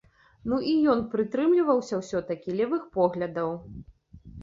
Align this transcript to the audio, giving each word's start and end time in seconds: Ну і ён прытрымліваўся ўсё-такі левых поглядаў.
Ну 0.53 0.57
і 0.71 0.73
ён 0.93 1.03
прытрымліваўся 1.11 2.01
ўсё-такі 2.01 2.59
левых 2.63 2.91
поглядаў. 2.99 3.51